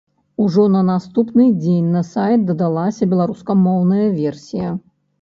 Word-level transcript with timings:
Ужо 0.45 0.63
на 0.75 0.79
наступны 0.87 1.45
дзень 1.61 1.93
на 1.97 2.03
сайт 2.13 2.49
дадалася 2.49 3.11
беларускамоўная 3.15 4.07
версія. 4.21 4.79